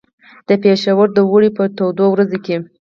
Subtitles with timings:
[0.47, 2.55] د پېښور د اوړي په تودو ورځو کې.